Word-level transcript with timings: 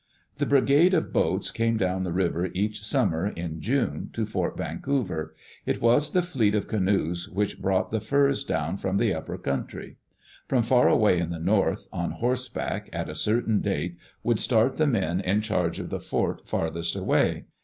The 0.37 0.47
Brigade 0.47 0.95
of 0.95 1.13
Boats 1.13 1.51
came 1.51 1.77
down 1.77 2.01
the 2.01 2.11
river 2.11 2.47
each 2.55 2.83
sum 2.83 3.11
mer, 3.11 3.27
in 3.27 3.61
June, 3.61 4.09
to 4.13 4.25
Fort 4.25 4.57
Vancouver. 4.57 5.35
It 5.67 5.79
was 5.79 6.09
die 6.09 6.21
fleet 6.21 6.55
of 6.55 6.67
canoes 6.67 7.29
which 7.29 7.61
brought 7.61 7.91
the 7.91 7.99
furs 7.99 8.43
down 8.43 8.77
from 8.77 8.97
the 8.97 9.13
upper 9.13 9.37
country. 9.37 9.97
From 10.47 10.63
far 10.63 10.89
away 10.89 11.19
in 11.19 11.29
the 11.29 11.37
north, 11.37 11.87
on 11.93 12.13
horseback, 12.13 12.89
at 12.91 13.09
a 13.09 13.13
certain 13.13 13.61
date, 13.61 13.95
would 14.23 14.39
start 14.39 14.77
the 14.77 14.87
men 14.87 15.19
in 15.19 15.41
charge 15.41 15.77
of 15.77 15.91
the 15.91 15.99
fort 15.99 16.47
farthest 16.47 16.95
away. 16.95 17.45